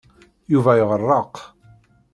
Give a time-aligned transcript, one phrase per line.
[0.53, 1.35] Yuba iɣeṛṛeq.